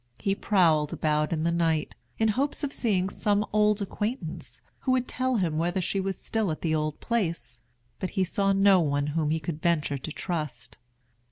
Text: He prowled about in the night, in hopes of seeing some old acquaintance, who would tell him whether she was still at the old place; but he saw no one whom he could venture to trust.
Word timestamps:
He 0.17 0.33
prowled 0.33 0.91
about 0.93 1.31
in 1.31 1.43
the 1.43 1.51
night, 1.51 1.93
in 2.17 2.29
hopes 2.29 2.63
of 2.63 2.73
seeing 2.73 3.07
some 3.07 3.45
old 3.53 3.83
acquaintance, 3.83 4.59
who 4.79 4.93
would 4.93 5.07
tell 5.07 5.35
him 5.35 5.59
whether 5.59 5.79
she 5.79 5.99
was 5.99 6.17
still 6.17 6.49
at 6.49 6.61
the 6.61 6.73
old 6.73 6.99
place; 6.99 7.59
but 7.99 8.09
he 8.17 8.23
saw 8.23 8.51
no 8.51 8.79
one 8.79 9.05
whom 9.13 9.29
he 9.29 9.39
could 9.39 9.61
venture 9.61 9.99
to 9.99 10.11
trust. 10.11 10.79